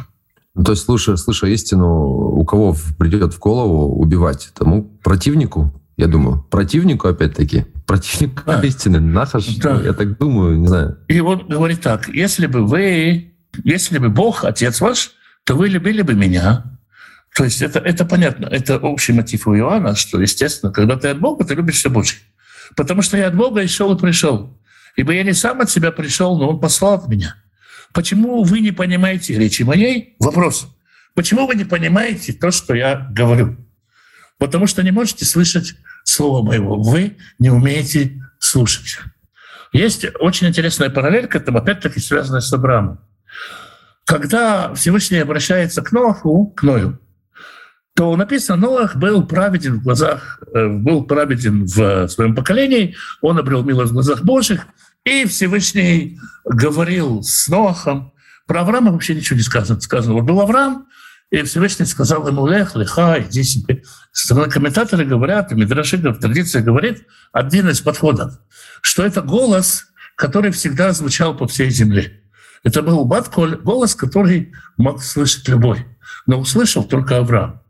[0.55, 4.51] Ну, то есть, слушая, слыша истину, у кого придет в голову убивать?
[4.53, 6.45] Тому противнику, я думаю.
[6.49, 7.65] Противнику, опять-таки.
[7.87, 8.61] Противник да.
[8.61, 8.99] истины.
[8.99, 9.81] Нахаш, да.
[9.81, 10.99] я так думаю, не знаю.
[11.07, 15.11] И он говорит так, если бы вы, если бы Бог, Отец ваш,
[15.43, 16.63] то вы любили бы меня.
[17.35, 21.19] То есть это, это понятно, это общий мотив у Иоанна, что, естественно, когда ты от
[21.19, 22.19] Бога, ты любишь все Божье.
[22.75, 24.55] Потому что я от Бога и шел и пришел.
[24.95, 27.35] Ибо я не сам от себя пришел, но Он послал от меня.
[27.93, 30.15] Почему вы не понимаете речи моей?
[30.19, 30.67] Вопрос.
[31.13, 33.55] Почему вы не понимаете то, что я говорю?
[34.39, 36.81] Потому что не можете слышать слова моего.
[36.81, 38.99] Вы не умеете слушать.
[39.71, 42.99] Есть очень интересная параллель к этому, опять-таки связанная с Абрамом.
[44.05, 46.99] Когда Всевышний обращается к Ноху, к Ною,
[47.95, 53.63] то написано, Ноах был праведен в глазах, э, был праведен в своем поколении, он обрел
[53.63, 54.67] милость в глазах Божьих,
[55.05, 58.13] и Всевышний говорил с Ноахом.
[58.47, 59.79] Про Авраама вообще ничего не сказано.
[59.81, 60.87] Сказано, вот был Авраам,
[61.29, 63.83] и Всевышний сказал ему, лех, леха, иди себе.
[64.49, 68.33] Комментаторы говорят, и Мидраши в традиции говорит, один из подходов,
[68.81, 69.85] что это голос,
[70.15, 72.21] который всегда звучал по всей земле.
[72.63, 75.85] Это был Батколь, голос, который мог слышать любой,
[76.27, 77.61] но услышал только Авраам.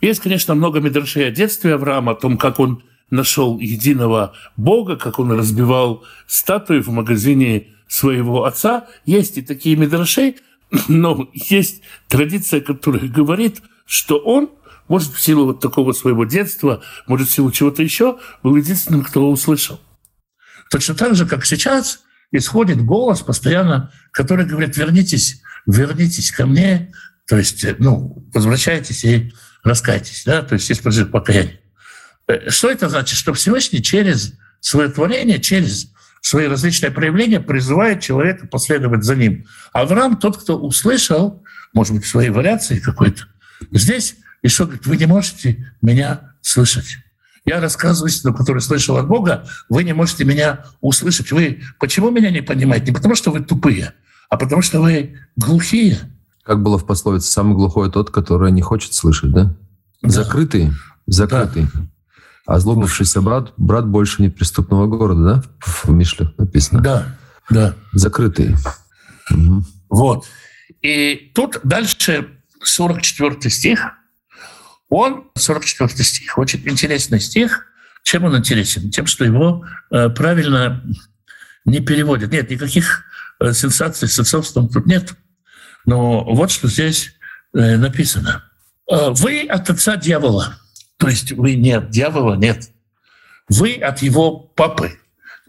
[0.00, 5.18] Есть, конечно, много мидрашей о детстве Авраама, о том, как он нашел единого Бога, как
[5.18, 8.86] он разбивал статуи в магазине своего отца.
[9.04, 10.38] Есть и такие мидрашей,
[10.88, 14.50] но есть традиция, которая говорит, что он,
[14.88, 19.20] может, в силу вот такого своего детства, может, в силу чего-то еще, был единственным, кто
[19.20, 19.78] его услышал.
[20.70, 26.94] Точно так же, как сейчас исходит голос постоянно, который говорит, вернитесь, вернитесь ко мне,
[27.28, 31.52] то есть, ну, возвращайтесь и раскайтесь, да, то есть покаяния.
[31.52, 31.61] Э,
[32.48, 33.18] что это значит?
[33.18, 39.44] Что Всевышний через свое творение, через свои различные проявления призывает человека последовать за ним.
[39.72, 41.42] Авраам тот, кто услышал,
[41.74, 43.24] может быть, в своей вариации какой-то.
[43.72, 46.98] Здесь еще говорит, вы не можете меня слышать.
[47.44, 51.32] Я рассказываю истину, которую слышал от Бога, вы не можете меня услышать.
[51.32, 52.86] Вы почему меня не понимаете?
[52.86, 53.92] Не потому, что вы тупые,
[54.30, 55.98] а потому, что вы глухие.
[56.44, 59.56] Как было в пословице, самый глухой тот, который не хочет слышать, да?
[60.02, 60.08] да.
[60.08, 60.70] Закрытый,
[61.06, 61.66] закрытый.
[61.74, 61.80] Да.
[62.46, 65.42] А злобившийся брат, брат больше неприступного города, да?
[65.60, 66.80] В Мишлях написано.
[66.80, 67.16] Да,
[67.50, 67.74] да.
[67.92, 68.56] Закрытый.
[69.30, 69.64] Угу.
[69.90, 70.26] Вот.
[70.82, 72.28] И тут дальше
[72.62, 73.92] 44 стих.
[74.88, 77.66] Он, 44 стих, очень интересный стих.
[78.02, 78.90] Чем он интересен?
[78.90, 80.82] Тем, что его э, правильно
[81.64, 82.32] не переводят.
[82.32, 83.04] Нет, никаких
[83.40, 85.14] э, сенсаций с отцовством тут нет.
[85.86, 87.14] Но вот что здесь
[87.54, 88.44] э, написано.
[88.90, 90.58] Э, вы от отца дьявола.
[91.02, 92.70] То есть вы не от дьявола, нет.
[93.48, 94.92] Вы от его папы.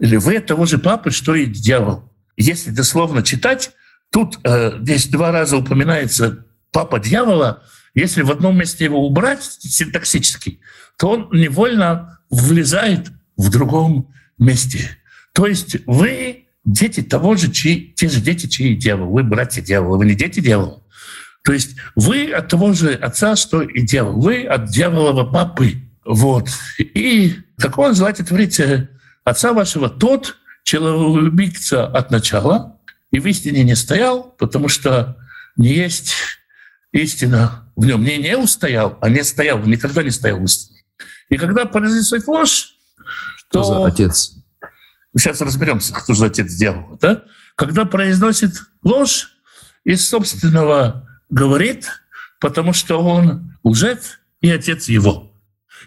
[0.00, 2.12] Или вы от того же папы, что и дьявол.
[2.36, 3.70] Если дословно читать,
[4.10, 7.62] тут э, здесь два раза упоминается папа дьявола.
[7.94, 10.58] Если в одном месте его убрать синтаксически,
[10.98, 14.98] то он невольно влезает в другом месте.
[15.34, 19.08] То есть вы дети того же, чьи, те же дети, чьи дьявол.
[19.08, 20.82] Вы братья дьявола, вы не дети дьявола.
[21.44, 24.20] То есть вы от того же отца, что и дьявол.
[24.20, 25.74] Вы от дьяволова папы.
[26.04, 26.48] Вот.
[26.78, 28.60] И такое желательно творить
[29.24, 32.78] отца вашего, тот человеколюбиться от начала
[33.10, 35.18] и в истине не стоял, потому что
[35.56, 36.14] не есть
[36.92, 38.02] истина в нем.
[38.02, 40.82] Не не устоял, а не стоял, никогда не стоял в истине.
[41.28, 42.74] И когда произнесет ложь,
[43.36, 43.64] что то...
[43.64, 44.32] за отец?
[45.16, 46.98] Сейчас разберемся, кто же отец сделал.
[47.00, 47.24] Да?
[47.54, 49.30] Когда произносит ложь,
[49.84, 51.88] из собственного говорит,
[52.40, 55.32] потому что он лжец и отец его.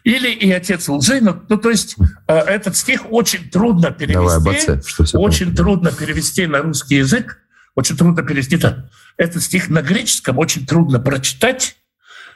[0.03, 1.19] Или и отец лжи.
[1.21, 1.95] Ну, ну то есть
[2.27, 4.13] э, этот стих очень трудно перевести.
[4.13, 5.63] Давай об отце, что все очень понятно.
[5.63, 7.39] трудно перевести на русский язык.
[7.75, 8.57] Очень трудно перевести.
[8.57, 8.89] Так.
[9.17, 11.77] Этот стих на греческом очень трудно прочитать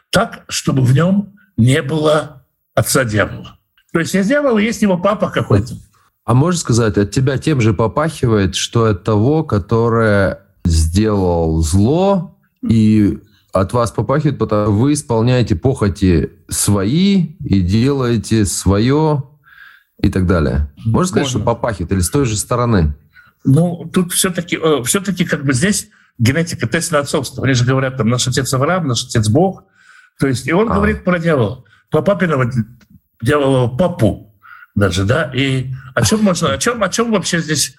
[0.09, 3.57] так, чтобы в нем не было отца дьявола.
[3.91, 5.75] То есть есть дьявол, есть его папа какой-то.
[6.23, 12.30] А можно сказать, от тебя тем же попахивает, что от того, которое сделал зло,
[12.67, 13.19] и
[13.53, 19.23] от вас попахивает, потому что вы исполняете похоти свои и делаете свое
[20.01, 20.71] и так далее.
[20.85, 21.39] Можно сказать, Можно.
[21.39, 22.95] что попахивает или с той же стороны?
[23.43, 27.43] Ну, тут все-таки, э, все-таки как бы здесь генетика тест на отцовство.
[27.43, 29.63] Они же говорят, там, наш отец Авраам, наш отец Бог.
[30.19, 30.75] То есть, и он а.
[30.75, 31.63] говорит про дьявола.
[31.89, 32.49] По папиного
[33.21, 34.33] дьявола папу
[34.75, 35.31] даже, да?
[35.33, 37.75] И о чем можно, о чем, о чем вообще здесь,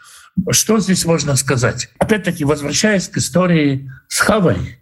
[0.51, 1.91] что здесь можно сказать?
[1.99, 4.79] Опять-таки, возвращаясь к истории с Хавой,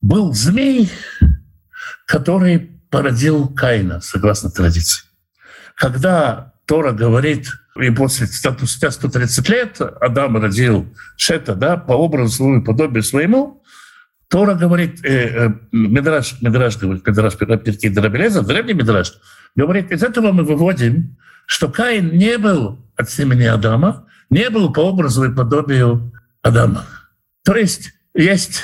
[0.00, 0.90] был змей,
[2.06, 2.58] который
[2.90, 5.04] породил Каина, согласно традиции.
[5.74, 12.64] Когда Тора говорит, и после спустя 130 лет Адам родил Шета, да, по образу своему
[12.64, 13.62] подобию своему,
[14.28, 19.12] Тора говорит, э, э, Медраж, Медраж говорит, Медраж Перки Драбелеза, древний Медраж,
[19.54, 24.80] говорит, из этого мы выводим, что Каин не был от семени Адама, не был по
[24.80, 26.12] образу и подобию
[26.42, 26.86] Адама.
[27.44, 28.62] То есть есть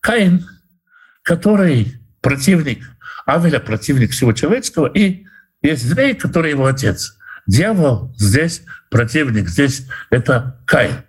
[0.00, 0.46] Каин,
[1.22, 2.82] который противник
[3.26, 5.26] Авеля, противник всего человеческого, и
[5.62, 7.16] есть змей, который его отец.
[7.46, 11.02] Дьявол здесь противник, здесь это Каин.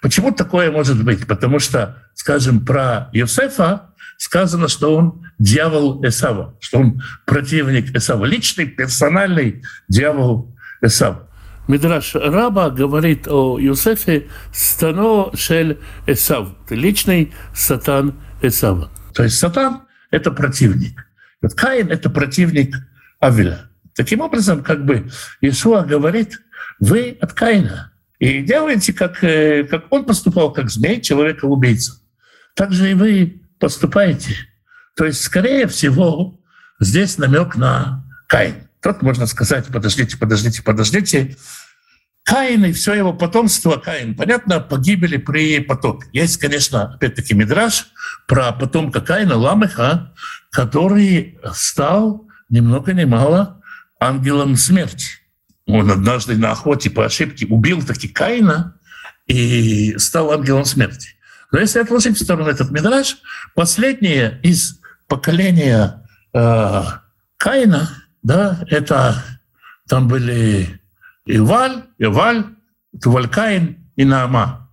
[0.00, 1.26] Почему такое может быть?
[1.26, 8.66] Потому что, скажем, про Иосифа сказано, что он дьявол Эсава, что он противник Эсава, личный,
[8.66, 11.29] персональный дьявол Эсава.
[11.70, 18.90] Мидраш Раба говорит о Юсефе «стано шель Эсав», личный сатан Эсава.
[19.14, 21.06] То есть сатан— это противник.
[21.56, 22.74] Каин— это противник
[23.20, 23.70] Авеля.
[23.94, 26.40] Таким образом, как бы Иешуа говорит,
[26.80, 27.92] вы от Каина.
[28.18, 32.00] И делаете, как, э, как он поступал, как змей, человека-убийца.
[32.56, 34.34] Так же и вы поступаете.
[34.96, 36.40] То есть, скорее всего,
[36.80, 38.66] здесь намек на Каин.
[38.82, 41.36] Тут можно сказать, подождите, подождите, подождите,
[42.24, 46.06] Каин и все его потомство, Каин, понятно, погибели при потопе.
[46.12, 47.86] Есть, конечно, опять-таки Мидраж
[48.28, 50.14] про потомка Каина, Ламеха,
[50.50, 53.62] который стал ни много ни мало
[53.98, 55.08] ангелом смерти.
[55.66, 58.76] Он однажды на охоте по ошибке убил таки Каина
[59.26, 61.10] и стал ангелом смерти.
[61.52, 63.18] Но если отложить в сторону этот Мидраж,
[63.54, 66.82] последнее из поколения э,
[67.36, 67.90] Каина,
[68.22, 69.22] да, это
[69.88, 70.79] там были
[71.26, 72.44] Иваль, Иваль,
[73.00, 74.70] Тувалькаин и Наама.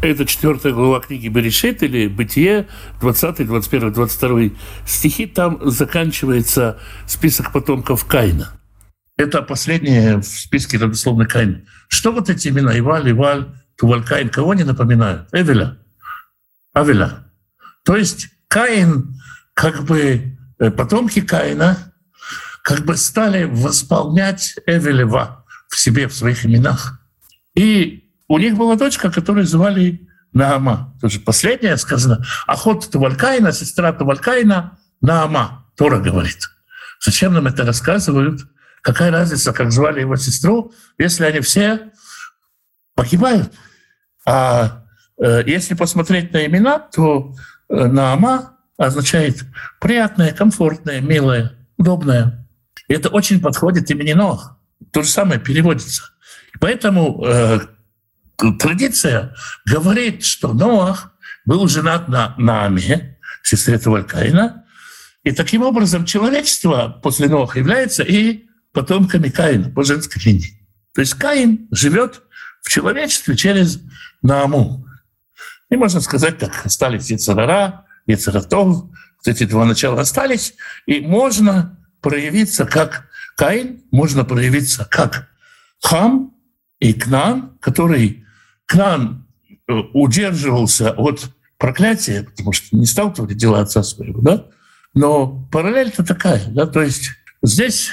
[0.00, 2.68] Это четвертая глава книги Берешит или Бытие,
[3.00, 4.40] 20, 21, 22
[4.86, 5.26] стихи.
[5.26, 8.52] Там заканчивается список потомков Каина.
[9.16, 11.62] Это последнее в списке родословной Каина.
[11.88, 15.28] Что вот эти имена Иваль, Иваль, Тувалькаин, кого они напоминают?
[15.32, 15.78] Эвеля.
[16.72, 17.30] Авеля.
[17.84, 19.14] То есть Каин,
[19.54, 21.92] как бы э, потомки Каина,
[22.62, 25.43] как бы стали восполнять Эвелева
[25.74, 27.00] в себе, в своих именах.
[27.54, 30.96] И у них была дочка, которую звали Наама.
[31.00, 32.24] Тоже последняя сказано.
[32.46, 35.66] Охота Тавалькаина, сестра Тавалькаина, Наама.
[35.76, 36.38] Тора говорит.
[37.04, 38.42] Зачем нам это рассказывают?
[38.82, 41.90] Какая разница, как звали его сестру, если они все
[42.94, 43.52] погибают?
[44.26, 44.84] А
[45.18, 47.34] э, если посмотреть на имена, то
[47.68, 49.44] э, Наама означает
[49.80, 52.46] приятное, комфортное, милое, удобное.
[52.86, 54.56] И это очень подходит имени Ноах.
[54.92, 56.02] То же самое переводится.
[56.60, 57.60] Поэтому, э,
[58.58, 59.34] традиция
[59.66, 61.12] говорит, что Ноах
[61.44, 64.64] был женат на Наме, сестре Каина,
[65.22, 70.60] и таким образом человечество после Ноаха является и потомками Каина по женской линии.
[70.94, 72.22] То есть Каин живет
[72.62, 73.80] в человечестве через
[74.22, 74.86] Нааму.
[75.70, 80.54] И можно сказать, как остались Яцерара, Яцератов, вот эти два начала остались,
[80.86, 85.28] и можно проявиться как Каин, можно проявиться как
[85.82, 86.34] Хам
[86.80, 88.24] и Кнан, который
[88.66, 89.26] Кнан
[89.68, 94.46] э, удерживался от проклятия, потому что не стал творить дела отца своего, да?
[94.94, 97.10] Но параллель-то такая, да, то есть
[97.42, 97.90] здесь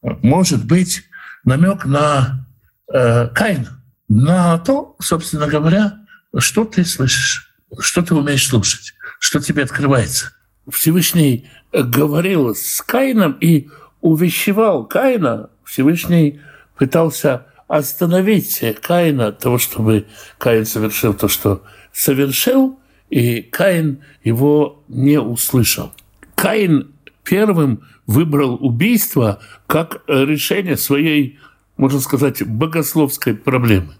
[0.00, 1.04] может быть
[1.44, 2.46] намек на
[2.92, 3.68] э, Каин,
[4.08, 5.98] на то, собственно говоря,
[6.38, 10.32] что ты слышишь, что ты умеешь слушать, что тебе открывается.
[10.70, 13.68] Всевышний говорил с Каином и
[14.04, 15.48] увещевал Каина.
[15.64, 16.40] Всевышний
[16.76, 25.18] пытался остановить Каина от того, чтобы Каин совершил то, что совершил, и Каин его не
[25.18, 25.90] услышал.
[26.34, 26.92] Каин
[27.24, 31.38] первым выбрал убийство как решение своей,
[31.78, 33.94] можно сказать, богословской проблемы.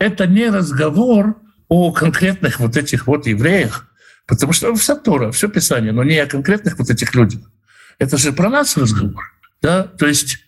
[0.00, 1.36] Это не разговор
[1.68, 3.86] о конкретных вот этих вот евреях,
[4.26, 7.42] потому что вся Тора, все Писание, но не о конкретных вот этих людях.
[8.00, 9.22] Это же про нас разговор.
[9.62, 9.84] Да?
[9.84, 10.38] То есть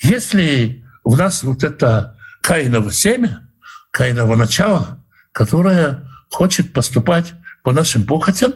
[0.00, 3.48] если у нас вот это Каиново семя,
[3.90, 7.34] Каиново начало, которое хочет поступать
[7.64, 8.54] по нашим похотям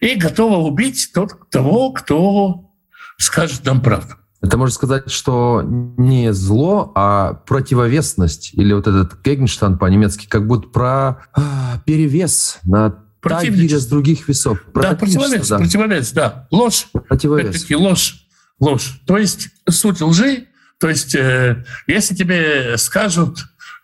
[0.00, 2.70] и готово убить тот, того, кто
[3.18, 4.14] скажет нам правду.
[4.42, 10.68] Это можно сказать, что не зло, а противовесность, или вот этот Гегенштан по-немецки, как будто
[10.68, 14.58] про а, перевес на тагере с других весов.
[14.74, 15.58] Да, противовес, да.
[15.58, 16.48] противовес, да.
[16.50, 16.86] Ложь.
[16.92, 17.48] Противовес.
[17.48, 18.26] Опять-таки ложь.
[18.58, 19.00] Ложь.
[19.06, 20.46] То есть суть лжи,
[20.78, 23.38] то есть э, если тебе скажут,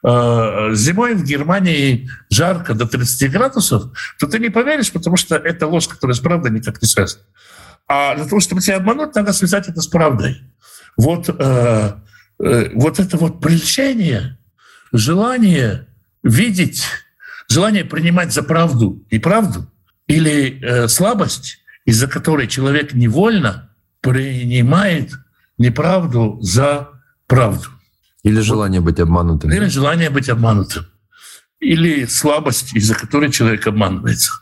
[0.05, 5.67] э, зимой в Германии жарко до 30 градусов, то ты не поверишь, потому что это
[5.67, 7.23] ложь, которая с правдой никак не связана.
[7.89, 10.43] А для того, чтобы тебя обмануть, надо связать это с правдой.
[10.97, 11.93] Вот, э,
[12.43, 14.39] э, вот это вот прельщение,
[14.93, 15.89] желание
[16.23, 16.85] видеть,
[17.49, 19.71] желание принимать за правду и правду,
[20.07, 25.13] или э, слабость, из-за которой человек невольно принимает
[25.59, 26.89] неправду за
[27.27, 27.69] правду.
[28.23, 29.51] Или желание быть обманутым.
[29.51, 30.87] Или желание быть обманутым.
[31.61, 34.33] Или слабость, из-за которой человек обманывается.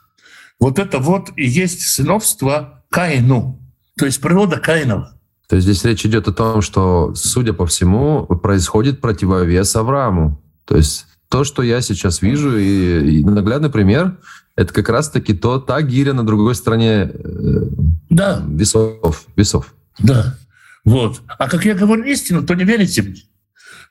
[0.59, 3.61] Вот это вот и есть сыновство Каину,
[3.97, 5.19] то есть природа Каинова.
[5.49, 10.43] То есть здесь речь идет о том, что, судя по всему, происходит противовес Аврааму.
[10.65, 14.19] То есть то, что я сейчас вижу, и, и наглядный пример,
[14.57, 17.63] это как раз-таки то, та гиря на другой стороне э,
[18.11, 18.43] да.
[18.49, 19.73] весов, весов.
[20.01, 20.37] Да.
[20.85, 21.23] Вот.
[21.29, 23.23] А как я говорю истину, то не верите мне.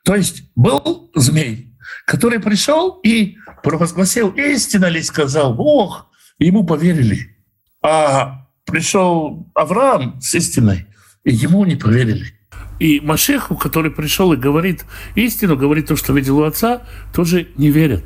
[0.03, 1.73] То есть был змей,
[2.05, 6.07] который пришел и провозгласил истинно ли сказал Бог,
[6.39, 7.37] и ему поверили.
[7.81, 10.87] А пришел Авраам с истиной,
[11.23, 12.38] и ему не поверили.
[12.79, 17.69] И Машеху, который пришел и говорит истину, говорит то, что видел у отца, тоже не
[17.69, 18.05] верят.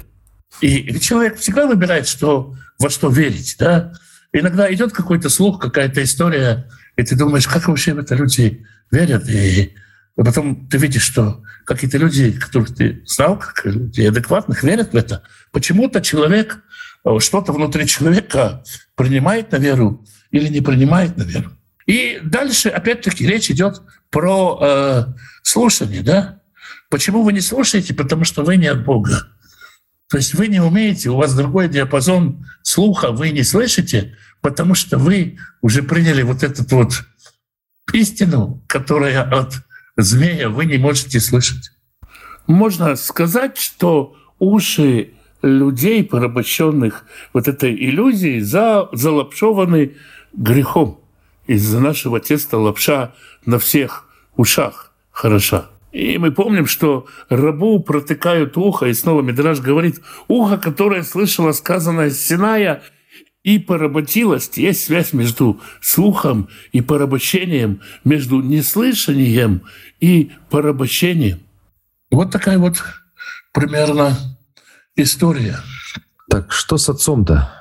[0.61, 3.55] И человек всегда выбирает, что, во что верить.
[3.59, 3.93] Да?
[4.31, 9.29] Иногда идет какой-то слух, какая-то история, и ты думаешь, как вообще в это люди верят.
[9.29, 9.73] И
[10.15, 15.23] потом ты видишь, что какие-то люди, которых ты знал, как люди адекватных, верят в это.
[15.51, 16.63] Почему-то человек,
[17.19, 18.63] что-то внутри человека
[18.95, 21.51] принимает на веру, или не принимает на веру.
[21.85, 25.05] И дальше, опять-таки, речь идет про э,
[25.41, 26.01] слушание.
[26.01, 26.41] Да?
[26.89, 27.93] Почему вы не слушаете?
[27.93, 29.27] Потому что вы не от Бога.
[30.09, 34.97] То есть вы не умеете, у вас другой диапазон слуха, вы не слышите, потому что
[34.97, 37.03] вы уже приняли вот эту вот
[37.93, 39.53] истину, которая от
[39.97, 41.71] змея вы не можете слышать.
[42.45, 49.95] Можно сказать, что уши людей, порабощенных вот этой иллюзией, за, залапшованы
[50.33, 51.02] грехом.
[51.47, 53.13] Из-за нашего теста лапша
[53.45, 55.67] на всех ушах хороша.
[55.91, 62.09] И мы помним, что рабу протыкают ухо, и снова Мидраж говорит, ухо, которое слышало сказанное
[62.09, 62.81] Синая,
[63.43, 64.57] и поработилость.
[64.57, 69.63] Есть связь между слухом и порабощением, между неслышанием
[69.99, 71.41] и порабощением.
[72.09, 72.81] Вот такая вот
[73.51, 74.17] примерно
[74.95, 75.59] история.
[76.29, 77.53] Так что с отцом-то?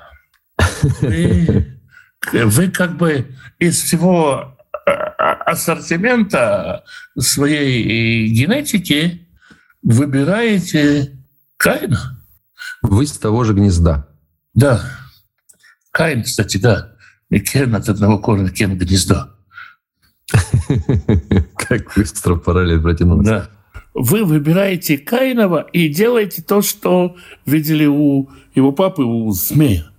[2.32, 4.56] Вы как бы из всего
[4.86, 6.84] э, ассортимента
[7.18, 9.26] своей генетики
[9.82, 11.18] выбираете
[11.56, 12.24] Каина.
[12.82, 14.08] Вы с того же гнезда.
[14.54, 14.82] Да.
[15.90, 16.92] Каин, кстати, да.
[17.30, 19.30] И Кен от одного корня, Кен гнездо.
[21.56, 23.30] Как быстро параллель протянулся.
[23.30, 23.50] Да.
[23.94, 29.90] вы выбираете Каинова и делаете то, что видели у его папы, у змея.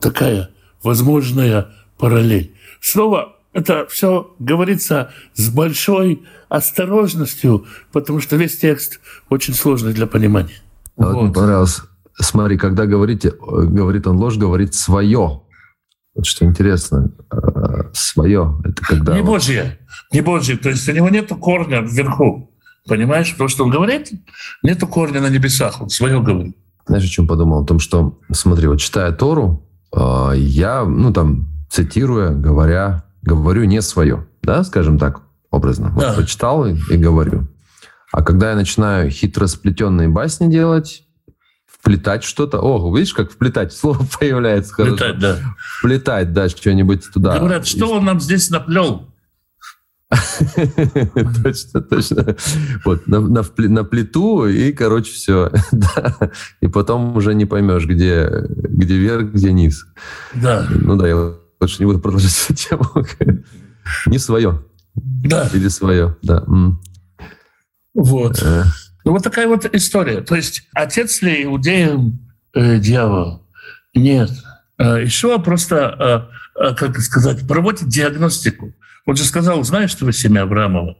[0.00, 0.50] Такая
[0.82, 1.68] возможная
[1.98, 2.54] параллель.
[2.80, 10.62] Снова это все говорится с большой осторожностью, потому что весь текст очень сложный для понимания.
[10.96, 11.22] А вот.
[11.24, 11.82] Мне понравилось.
[12.14, 15.42] Смотри, когда говорите, говорит он ложь, говорит свое.
[16.14, 18.60] Вот что интересно, а, свое.
[18.64, 19.16] Это когда...
[19.16, 19.78] Не Божье,
[20.12, 20.56] не Божье.
[20.56, 22.52] То есть у него нет корня вверху.
[22.86, 23.30] Понимаешь?
[23.38, 24.10] То, что он говорит,
[24.62, 25.80] нету корня на небесах.
[25.80, 26.56] Он свое говорит.
[26.86, 27.62] Знаешь, о чем подумал?
[27.62, 34.26] О том, что, смотри, вот читая Тору, я, ну там, цитируя, говоря, говорю не свое,
[34.42, 35.92] да, скажем так, образно.
[35.96, 36.08] Да.
[36.08, 37.48] Вот прочитал и, и говорю.
[38.12, 41.04] А когда я начинаю хитро сплетенные басни делать,
[41.80, 42.60] вплетать что-то.
[42.60, 44.72] О, видишь, как вплетать слово появляется.
[44.72, 45.38] Вплетать, да.
[45.78, 47.38] Вплетать, да, что-нибудь туда.
[47.38, 49.09] Говорят, что он нам здесь наплел?
[51.44, 52.36] Точно, точно.
[52.84, 55.52] Вот, на, плиту, и, короче, все.
[56.60, 59.86] И потом уже не поймешь, где, вверх, где низ.
[60.34, 60.66] Да.
[60.68, 62.86] Ну да, я лучше не буду продолжать эту тему.
[64.06, 64.62] не свое.
[64.94, 65.48] Да.
[65.54, 66.44] Или свое, да.
[67.94, 68.42] Вот.
[68.42, 68.64] Э.
[69.04, 70.20] Ну, вот такая вот история.
[70.22, 72.18] То есть отец ли иудеям
[72.54, 73.46] э, дьявол?
[73.94, 74.30] Нет.
[74.78, 78.74] Э, Ишуа просто, э, как сказать, проводит диагностику.
[79.06, 80.96] Он же сказал, знаешь, что вы семя Авраамова?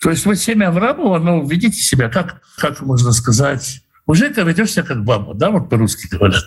[0.00, 4.42] То есть вы семя Авраамова, но ну, ведите себя, как, как можно сказать, уже ты
[4.42, 6.44] ведешь себя как баба, да, вот по-русски говорят.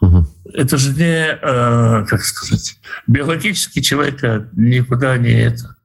[0.00, 0.26] Угу.
[0.54, 5.76] Это же не, э, как сказать, биологически человека никуда не это.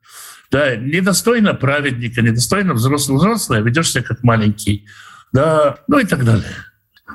[0.52, 4.86] Да, недостойно праведника, недостойно взрослого взрослого, ведешь себя как маленький.
[5.32, 6.46] Да, ну и так далее.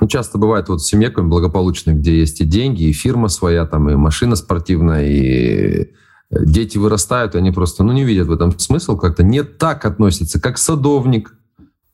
[0.01, 3.89] Ну, часто бывает вот в семье благополучной, где есть и деньги, и фирма своя, там,
[3.89, 5.93] и машина спортивная, и
[6.31, 10.57] дети вырастают, они просто ну, не видят в этом смысл, как-то не так относятся, как
[10.57, 11.33] садовник.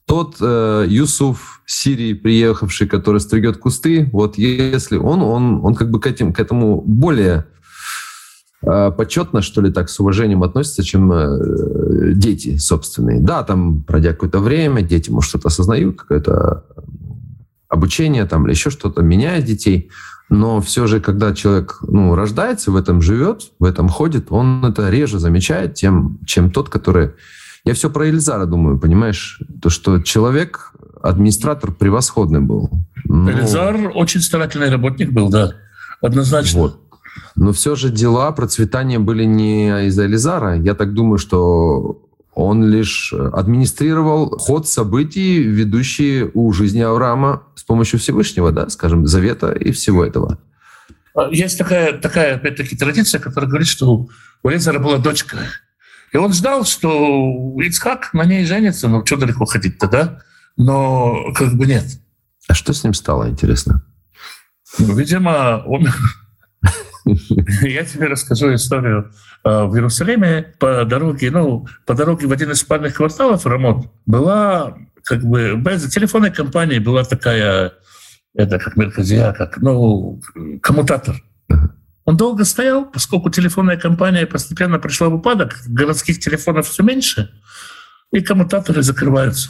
[0.05, 5.99] Тот э, Юсуф Сирии, приехавший, который стригет кусты, вот если он, он, он как бы
[5.99, 7.45] к, этим, к этому более
[8.61, 13.21] э, почетно, что ли, так, с уважением относится, чем э, дети собственные.
[13.21, 16.65] Да, там, пройдя какое-то время, дети, может, что-то осознают, какое-то
[17.67, 19.89] обучение там или еще что-то меняет детей–
[20.29, 24.89] но все же, когда человек ну, рождается, в этом живет, в этом ходит, он это
[24.89, 27.11] реже замечает, тем, чем тот, который...
[27.63, 29.41] Я все про Эльзара думаю, понимаешь?
[29.61, 30.71] То, что человек,
[31.01, 32.69] администратор превосходный был.
[33.05, 33.29] Но...
[33.29, 35.53] Эльзар очень старательный работник был, да,
[36.01, 36.59] однозначно.
[36.59, 36.79] Вот.
[37.35, 40.57] Но все же дела процветания были не из-за Элизара.
[40.57, 42.04] Я так думаю, что
[42.35, 49.51] он лишь администрировал ход событий, ведущие у жизни Авраама с помощью Всевышнего, да, скажем, завета
[49.51, 50.37] и всего этого.
[51.15, 54.07] А, есть такая, такая опять-таки, традиция, которая говорит, что
[54.43, 55.37] у Элизара была дочка.
[56.11, 60.19] И он ждал, что Ицхак на ней женится, ну, что далеко ходить-то, да?
[60.57, 61.85] Но как бы нет.
[62.47, 63.85] А что с ним стало, интересно?
[64.77, 65.87] Ну, видимо, он...
[67.61, 69.11] Я тебе расскажу историю
[69.45, 74.75] Э, в Иерусалиме по дороге, ну, по дороге в один из спальных кварталов Рамот была
[75.03, 77.73] как бы без телефонной компании была такая,
[78.33, 80.19] это как Мерказия, как, ну,
[80.63, 81.21] коммутатор.
[82.05, 87.29] Он долго стоял, поскольку телефонная компания постепенно пришла в упадок, городских телефонов все меньше,
[88.11, 89.49] и коммутаторы закрываются.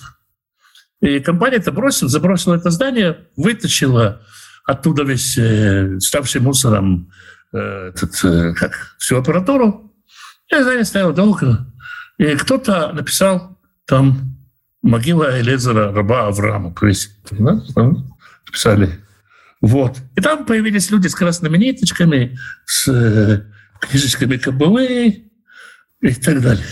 [0.99, 4.21] И компания это бросила, забросила это здание, вытащила
[4.65, 7.11] оттуда весь э, ставший мусором
[7.57, 9.93] этот, э, как, всю аппаратуру.
[10.51, 11.65] Я за ней стоял долго.
[12.17, 14.35] И кто-то написал там
[14.81, 16.73] могила Элезера, раба Авраама.
[17.31, 17.61] Да?
[18.45, 18.99] Написали.
[19.61, 19.97] Вот.
[20.15, 23.45] И там появились люди с красными ниточками, с э,
[23.79, 25.23] книжечками Кабалы
[26.01, 26.65] и так далее.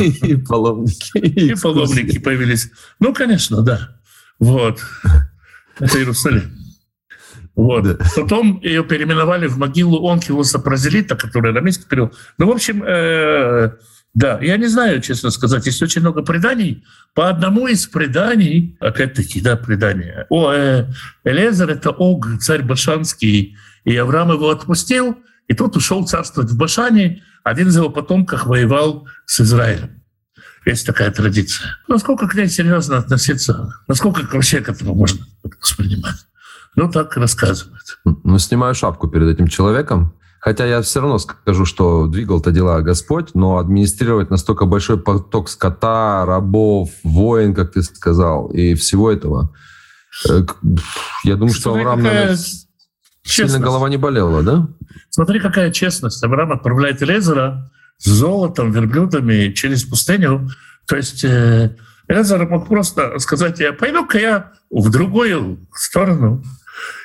[0.00, 1.18] И паломники.
[1.18, 2.70] И паломники появились.
[2.98, 3.96] Ну, конечно, да.
[4.38, 4.80] Вот.
[5.78, 6.57] Это Иерусалим.
[7.58, 8.00] Вот.
[8.14, 12.14] Потом ее переименовали в могилу Онкилуса Прозелита, который рамейский перевод.
[12.38, 13.72] Ну, в общем, э,
[14.14, 16.84] да, я не знаю, честно сказать, есть очень много преданий.
[17.14, 20.86] По одному из преданий, опять-таки, да, предание, о, э,
[21.24, 27.24] Элезер— это Ог, царь Башанский, и Авраам его отпустил, и тот ушел царствовать в Башане,
[27.42, 30.00] один из его потомков воевал с Израилем.
[30.64, 31.76] Есть такая традиция.
[31.88, 35.26] Насколько к ней серьезно относиться, насколько вообще к этому можно
[35.60, 36.27] воспринимать?
[36.78, 37.98] Ну, так рассказывают.
[38.04, 40.14] Ну, снимаю шапку перед этим человеком.
[40.38, 46.24] Хотя я все равно скажу, что двигал-то дела Господь, но администрировать настолько большой поток скота,
[46.24, 49.52] рабов, воин, как ты сказал, и всего этого,
[50.30, 50.42] э,
[51.24, 52.38] я думаю, что Авраам, наверное,
[53.24, 54.68] сильно голова не болела, да?
[55.10, 56.22] Смотри, какая честность.
[56.22, 60.48] Авраам отправляет Лезера с золотом, верблюдами через пустыню.
[60.86, 61.76] То есть э,
[62.06, 66.44] Элязар мог просто сказать, я пойду-ка я в другую сторону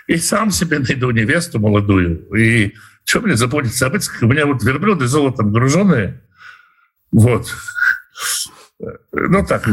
[0.08, 2.28] и сам себе найду невесту молодую.
[2.36, 2.74] И
[3.06, 4.22] что мне заботиться об этих?
[4.22, 6.22] У меня вот верблюды золотом груженные.
[7.12, 7.54] Вот.
[9.12, 9.68] Ну так,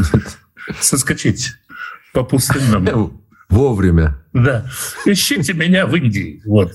[0.79, 1.53] соскочить
[2.13, 3.17] по пустынному.
[3.49, 4.23] Вовремя.
[4.31, 4.65] Да.
[5.05, 6.41] Ищите меня в Индии.
[6.45, 6.73] Вот.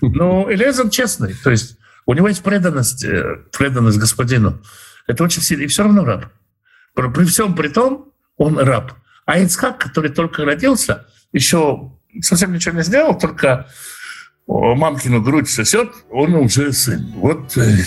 [0.00, 1.34] Ну, Элиазар честный.
[1.42, 4.60] То есть у него есть преданность, э, преданность господину.
[5.06, 5.62] Это очень сильно.
[5.62, 6.26] И все равно раб.
[6.94, 8.92] При всем при том, он раб.
[9.24, 13.66] А Ицхак, который только родился, еще совсем ничего не сделал, только
[14.46, 17.12] мамкину грудь сосет, он уже сын.
[17.16, 17.78] Вот э,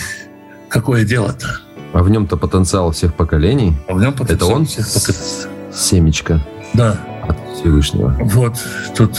[0.68, 1.60] какое дело-то.
[1.92, 3.76] А в нем-то потенциал всех поколений.
[3.88, 4.86] А в нем потенциал Это он всех
[5.72, 6.44] семечко.
[6.74, 6.98] Да.
[7.28, 8.16] От Всевышнего.
[8.22, 8.54] Вот
[8.96, 9.18] тут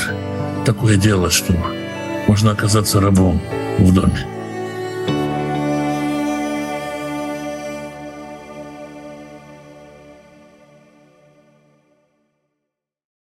[0.66, 1.54] такое дело, что
[2.28, 3.42] можно оказаться рабом
[3.80, 4.37] в доме.